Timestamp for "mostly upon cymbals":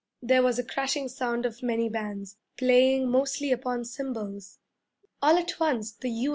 3.11-4.57